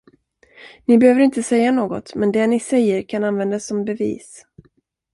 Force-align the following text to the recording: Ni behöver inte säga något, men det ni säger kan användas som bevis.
Ni 0.87 0.97
behöver 0.97 1.21
inte 1.21 1.43
säga 1.43 1.71
något, 1.71 2.15
men 2.15 2.31
det 2.31 2.47
ni 2.47 2.59
säger 2.59 3.03
kan 3.03 3.23
användas 3.23 3.67
som 3.67 3.85
bevis. 3.85 4.45